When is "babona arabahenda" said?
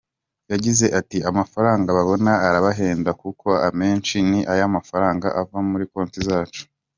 1.97-3.09